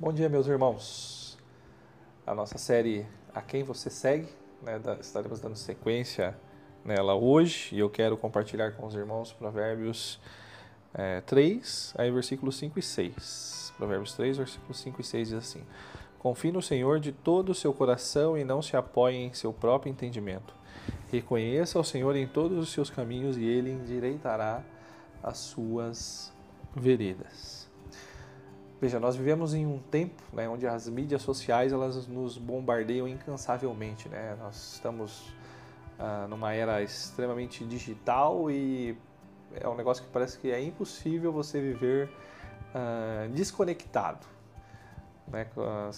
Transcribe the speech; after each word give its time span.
Bom 0.00 0.14
dia, 0.14 0.30
meus 0.30 0.46
irmãos. 0.46 1.36
A 2.26 2.34
nossa 2.34 2.56
série 2.56 3.06
A 3.34 3.42
Quem 3.42 3.62
Você 3.62 3.90
Segue, 3.90 4.30
né, 4.62 4.80
estaremos 4.98 5.40
dando 5.40 5.56
sequência 5.56 6.34
nela 6.82 7.14
hoje 7.14 7.76
e 7.76 7.80
eu 7.80 7.90
quero 7.90 8.16
compartilhar 8.16 8.72
com 8.72 8.86
os 8.86 8.94
irmãos 8.94 9.30
Provérbios 9.34 10.18
é, 10.94 11.20
3, 11.20 11.92
aí 11.98 12.10
versículos 12.10 12.56
5 12.56 12.78
e 12.78 12.82
6. 12.82 13.74
Provérbios 13.76 14.14
3, 14.14 14.38
versículos 14.38 14.80
5 14.80 15.02
e 15.02 15.04
6 15.04 15.28
diz 15.28 15.36
assim: 15.36 15.66
Confie 16.18 16.50
no 16.50 16.62
Senhor 16.62 16.98
de 16.98 17.12
todo 17.12 17.50
o 17.50 17.54
seu 17.54 17.74
coração 17.74 18.38
e 18.38 18.42
não 18.42 18.62
se 18.62 18.78
apoie 18.78 19.16
em 19.16 19.34
seu 19.34 19.52
próprio 19.52 19.90
entendimento. 19.90 20.54
Reconheça 21.12 21.78
o 21.78 21.84
Senhor 21.84 22.16
em 22.16 22.26
todos 22.26 22.56
os 22.56 22.72
seus 22.72 22.88
caminhos 22.88 23.36
e 23.36 23.44
ele 23.44 23.70
endireitará 23.70 24.64
as 25.22 25.36
suas 25.36 26.32
veredas. 26.74 27.59
Veja, 28.80 28.98
nós 28.98 29.14
vivemos 29.14 29.52
em 29.52 29.66
um 29.66 29.78
tempo 29.78 30.22
né, 30.32 30.48
onde 30.48 30.66
as 30.66 30.88
mídias 30.88 31.20
sociais 31.20 31.70
elas 31.70 32.06
nos 32.06 32.38
bombardeiam 32.38 33.06
incansavelmente. 33.06 34.08
Né? 34.08 34.34
Nós 34.40 34.74
estamos 34.74 35.34
ah, 35.98 36.26
numa 36.30 36.54
era 36.54 36.82
extremamente 36.82 37.62
digital 37.62 38.50
e 38.50 38.96
é 39.54 39.68
um 39.68 39.74
negócio 39.74 40.02
que 40.02 40.08
parece 40.10 40.38
que 40.38 40.50
é 40.50 40.62
impossível 40.62 41.30
você 41.30 41.60
viver 41.60 42.08
ah, 42.74 43.28
desconectado. 43.34 44.26
Né? 45.28 45.46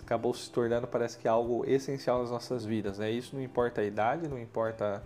Acabou 0.00 0.34
se 0.34 0.50
tornando, 0.50 0.88
parece 0.88 1.16
que, 1.16 1.28
algo 1.28 1.64
essencial 1.64 2.18
nas 2.18 2.32
nossas 2.32 2.64
vidas. 2.64 2.98
Né? 2.98 3.12
Isso 3.12 3.36
não 3.36 3.42
importa 3.44 3.80
a 3.80 3.84
idade, 3.84 4.26
não 4.26 4.40
importa 4.40 5.04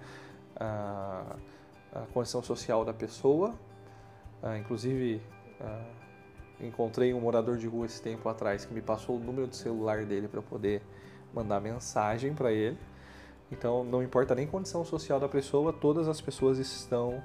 a, 0.59 1.37
a 1.93 2.01
condição 2.15 2.43
social 2.43 2.87
da 2.87 2.95
pessoa. 2.95 3.55
Ah, 4.43 4.57
inclusive, 4.57 5.21
ah, 5.61 6.06
Encontrei 6.61 7.13
um 7.13 7.21
morador 7.21 7.57
de 7.57 7.67
rua 7.67 7.87
esse 7.87 8.01
tempo 8.01 8.29
atrás 8.29 8.65
que 8.65 8.73
me 8.73 8.81
passou 8.81 9.17
o 9.17 9.21
número 9.21 9.47
de 9.47 9.57
celular 9.57 10.05
dele 10.05 10.27
para 10.27 10.41
poder 10.41 10.83
mandar 11.35 11.61
mensagem 11.61 12.35
para 12.35 12.51
ele. 12.51 12.79
Então, 13.53 13.85
não 13.85 14.03
importa 14.03 14.35
nem 14.35 14.47
condição 14.47 14.85
social 14.85 15.21
da 15.21 15.29
pessoa, 15.29 15.73
todas 15.73 16.09
as 16.09 16.21
pessoas 16.21 16.59
estão 16.59 17.23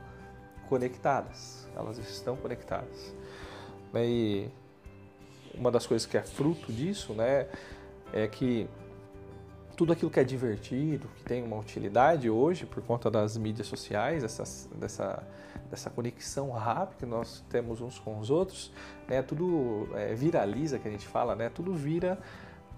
conectadas. 0.68 1.68
Elas 1.76 1.98
estão 1.98 2.36
conectadas. 2.36 3.16
E 3.96 4.50
uma 5.56 5.72
das 5.72 5.88
coisas 5.88 6.06
que 6.06 6.18
é 6.18 6.22
fruto 6.22 6.72
disso, 6.72 7.14
né, 7.14 7.48
é 8.14 8.28
que 8.28 8.68
tudo 9.82 9.94
aquilo 9.94 10.12
que 10.12 10.20
é 10.20 10.24
divertido, 10.24 11.08
que 11.16 11.24
tem 11.24 11.42
uma 11.42 11.58
utilidade 11.58 12.30
hoje 12.30 12.68
por 12.68 12.84
conta 12.84 13.10
das 13.10 13.36
mídias 13.36 13.66
sociais, 13.66 14.22
dessa, 14.22 15.24
dessa, 15.72 15.90
conexão 15.90 16.52
rápida 16.52 17.00
que 17.00 17.06
nós 17.08 17.44
temos 17.50 17.82
uns 17.82 17.98
com 17.98 18.20
os 18.20 18.30
outros, 18.30 18.72
né, 19.08 19.24
tudo 19.24 19.90
é, 19.96 20.14
viraliza, 20.14 20.78
que 20.78 20.88
a 20.88 20.92
gente 20.92 21.08
fala, 21.08 21.36
né, 21.36 21.50
tudo 21.50 21.74
vira, 21.74 22.20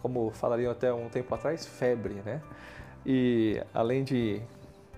como 0.01 0.31
falariam 0.31 0.71
até 0.71 0.93
um 0.93 1.09
tempo 1.09 1.35
atrás, 1.35 1.65
febre, 1.65 2.21
né? 2.25 2.41
E 3.05 3.61
além 3.73 4.05
de 4.05 4.41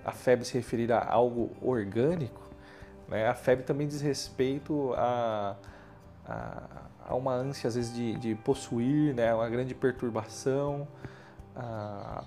a 0.04 0.12
febre 0.12 0.44
se 0.44 0.54
referir 0.54 0.92
a 0.92 1.04
algo 1.04 1.50
orgânico, 1.60 2.40
né, 3.08 3.26
a 3.26 3.34
febre 3.34 3.64
também 3.64 3.88
diz 3.88 4.00
respeito 4.00 4.94
a, 4.94 5.56
a, 6.24 6.62
a 7.08 7.16
uma 7.16 7.34
ânsia, 7.34 7.66
às 7.66 7.74
vezes, 7.74 7.92
de, 7.92 8.16
de 8.16 8.36
possuir, 8.36 9.12
né, 9.12 9.34
uma 9.34 9.48
grande 9.48 9.74
perturbação, 9.74 10.86
a, 11.56 12.24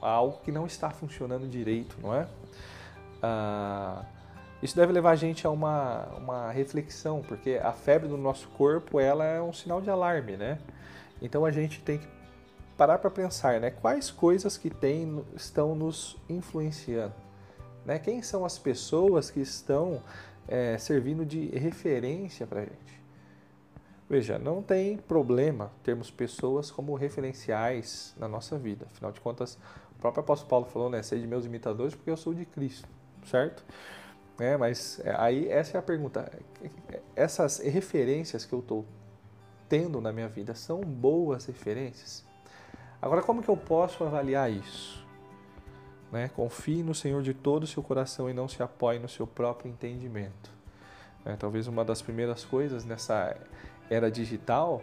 a 0.00 0.08
algo 0.08 0.38
que 0.44 0.50
não 0.50 0.66
está 0.66 0.90
funcionando 0.90 1.48
direito, 1.48 1.96
não 2.00 2.14
é? 2.14 2.26
Isso 4.62 4.74
deve 4.74 4.92
levar 4.92 5.12
a 5.12 5.16
gente 5.16 5.46
a 5.46 5.50
uma, 5.50 6.06
uma 6.16 6.50
reflexão, 6.50 7.22
porque 7.26 7.60
a 7.62 7.72
febre 7.72 8.08
no 8.08 8.16
nosso 8.16 8.48
corpo 8.48 8.98
ela 8.98 9.24
é 9.24 9.40
um 9.40 9.52
sinal 9.52 9.80
de 9.80 9.88
alarme, 9.88 10.36
né? 10.36 10.58
Então 11.22 11.44
a 11.44 11.50
gente 11.50 11.80
tem 11.80 11.98
que 11.98 12.08
parar 12.76 12.98
para 12.98 13.10
pensar, 13.10 13.60
né? 13.60 13.70
Quais 13.70 14.10
coisas 14.10 14.56
que 14.56 14.70
tem, 14.70 15.24
estão 15.36 15.74
nos 15.74 16.16
influenciando? 16.28 17.14
Né? 17.84 17.98
Quem 17.98 18.20
são 18.20 18.44
as 18.44 18.58
pessoas 18.58 19.30
que 19.30 19.40
estão 19.40 20.02
é, 20.46 20.76
servindo 20.76 21.24
de 21.24 21.46
referência 21.56 22.46
para 22.46 22.60
a 22.60 22.64
gente? 22.64 23.02
Veja, 24.08 24.38
não 24.38 24.62
tem 24.62 24.96
problema 24.96 25.70
termos 25.82 26.10
pessoas 26.10 26.70
como 26.70 26.94
referenciais 26.94 28.14
na 28.18 28.26
nossa 28.26 28.56
vida. 28.56 28.86
Afinal 28.90 29.12
de 29.12 29.20
contas, 29.20 29.58
o 29.92 30.00
próprio 30.00 30.22
apóstolo 30.22 30.48
Paulo 30.48 30.64
falou, 30.64 30.88
né? 30.88 31.02
Seja 31.02 31.26
meus 31.26 31.44
imitadores 31.44 31.94
porque 31.94 32.10
eu 32.10 32.16
sou 32.16 32.32
de 32.32 32.46
Cristo, 32.46 32.88
certo? 33.26 33.62
É, 34.38 34.56
mas 34.56 35.00
é, 35.04 35.14
aí 35.18 35.48
essa 35.48 35.76
é 35.76 35.78
a 35.78 35.82
pergunta. 35.82 36.30
Essas 37.14 37.58
referências 37.58 38.46
que 38.46 38.52
eu 38.54 38.60
estou 38.60 38.86
tendo 39.68 40.00
na 40.00 40.10
minha 40.10 40.28
vida 40.28 40.54
são 40.54 40.80
boas 40.80 41.44
referências? 41.44 42.24
Agora, 43.02 43.20
como 43.20 43.42
que 43.42 43.48
eu 43.48 43.56
posso 43.56 44.04
avaliar 44.04 44.50
isso? 44.50 45.06
Né? 46.10 46.28
Confie 46.28 46.82
no 46.82 46.94
Senhor 46.94 47.22
de 47.22 47.34
todo 47.34 47.64
o 47.64 47.66
seu 47.66 47.82
coração 47.82 48.30
e 48.30 48.32
não 48.32 48.48
se 48.48 48.62
apoie 48.62 48.98
no 48.98 49.08
seu 49.08 49.26
próprio 49.26 49.70
entendimento. 49.70 50.50
É, 51.24 51.36
talvez 51.36 51.66
uma 51.66 51.84
das 51.84 52.00
primeiras 52.00 52.44
coisas 52.44 52.84
nessa 52.84 53.36
era 53.90 54.10
digital 54.10 54.82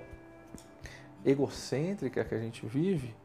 egocêntrica 1.25 2.23
que 2.23 2.35
a 2.35 2.39
gente 2.39 2.65
vive 2.65 3.15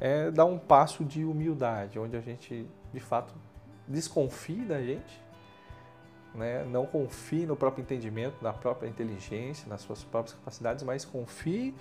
é 0.00 0.30
dar 0.30 0.44
um 0.44 0.58
passo 0.58 1.04
de 1.04 1.24
humildade, 1.24 1.98
onde 1.98 2.16
a 2.16 2.20
gente 2.20 2.66
de 2.92 3.00
fato 3.00 3.34
desconfie 3.86 4.64
da 4.64 4.80
gente, 4.82 5.22
né? 6.34 6.64
não 6.64 6.84
confie 6.86 7.46
no 7.46 7.54
próprio 7.54 7.82
entendimento, 7.82 8.36
na 8.42 8.52
própria 8.52 8.88
inteligência, 8.88 9.68
nas 9.68 9.82
suas 9.82 10.02
próprias 10.02 10.36
capacidades, 10.36 10.82
mas 10.82 11.04
confie 11.04 11.74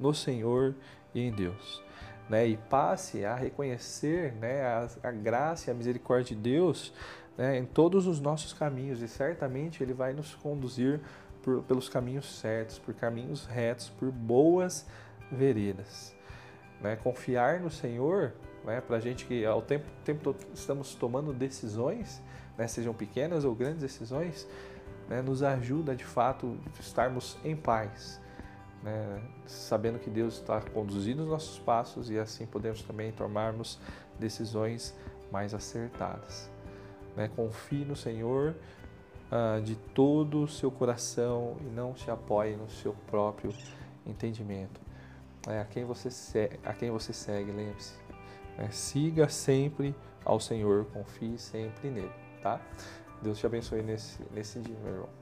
no 0.00 0.14
Senhor 0.14 0.74
e 1.14 1.20
em 1.20 1.32
Deus. 1.32 1.82
Né? 2.28 2.46
E 2.46 2.56
passe 2.56 3.24
a 3.24 3.34
reconhecer 3.34 4.32
né, 4.34 4.62
a, 4.62 4.88
a 5.02 5.10
graça 5.10 5.68
e 5.68 5.72
a 5.72 5.74
misericórdia 5.74 6.34
de 6.34 6.42
Deus 6.42 6.92
né, 7.36 7.58
em 7.58 7.64
todos 7.64 8.06
os 8.06 8.18
nossos 8.18 8.52
caminhos, 8.52 9.00
e 9.00 9.08
certamente 9.08 9.82
Ele 9.82 9.92
vai 9.92 10.12
nos 10.12 10.34
conduzir 10.34 11.00
por, 11.42 11.62
pelos 11.62 11.88
caminhos 11.88 12.38
certos, 12.38 12.78
por 12.78 12.94
caminhos 12.94 13.46
retos, 13.46 13.88
por 13.88 14.10
boas 14.10 14.86
veredas. 15.30 16.14
Né? 16.80 16.96
Confiar 16.96 17.60
no 17.60 17.70
Senhor, 17.70 18.32
né? 18.64 18.80
para 18.80 18.96
a 18.96 19.00
gente 19.00 19.24
que 19.24 19.44
ao 19.44 19.62
tempo, 19.62 19.86
tempo 20.04 20.22
todo 20.22 20.36
estamos 20.54 20.94
tomando 20.94 21.32
decisões, 21.32 22.22
né? 22.56 22.66
sejam 22.66 22.94
pequenas 22.94 23.44
ou 23.44 23.54
grandes 23.54 23.80
decisões, 23.80 24.48
né? 25.08 25.22
nos 25.22 25.42
ajuda 25.42 25.94
de 25.94 26.04
fato 26.04 26.56
estarmos 26.78 27.36
em 27.44 27.56
paz. 27.56 28.20
Né? 28.80 29.20
sabendo 29.44 29.98
que 29.98 30.08
Deus 30.08 30.34
está 30.34 30.60
conduzindo 30.60 31.24
os 31.24 31.28
nossos 31.28 31.58
passos 31.58 32.10
e 32.10 32.18
assim 32.18 32.46
podemos 32.46 32.80
também 32.80 33.10
tomarmos 33.10 33.76
decisões 34.20 34.94
mais 35.32 35.52
acertadas. 35.52 36.48
Né? 37.16 37.28
Confie 37.34 37.84
no 37.84 37.96
Senhor 37.96 38.54
uh, 39.30 39.60
de 39.62 39.76
todo 39.76 40.42
o 40.42 40.48
seu 40.48 40.70
coração 40.70 41.56
e 41.60 41.64
não 41.64 41.96
se 41.96 42.10
apoie 42.10 42.56
no 42.56 42.68
seu 42.68 42.94
próprio 43.06 43.52
entendimento. 44.06 44.80
É, 45.46 45.60
a, 45.60 45.64
quem 45.64 45.84
você 45.84 46.10
segue, 46.10 46.58
a 46.64 46.72
quem 46.72 46.90
você 46.90 47.12
segue, 47.12 47.50
lembre-se. 47.50 47.94
É, 48.58 48.68
siga 48.70 49.28
sempre 49.28 49.94
ao 50.24 50.40
Senhor, 50.40 50.84
confie 50.86 51.38
sempre 51.38 51.90
nele, 51.90 52.12
tá? 52.42 52.60
Deus 53.22 53.38
te 53.38 53.46
abençoe 53.46 53.82
nesse, 53.82 54.20
nesse 54.32 54.60
dia, 54.60 54.76
meu 54.82 54.92
irmão. 54.92 55.17